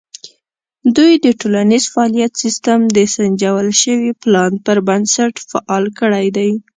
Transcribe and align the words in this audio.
دوی 0.95 1.13
د 1.25 1.27
ټولنیز 1.41 1.83
فعالیت 1.93 2.33
سیستم 2.43 2.79
د 2.95 2.97
سنجول 3.15 3.67
شوي 3.81 4.11
پلان 4.21 4.51
پر 4.65 4.77
بنسټ 4.87 5.33
فعال 5.51 5.85
کړی 5.99 6.27
دی. 6.37 6.51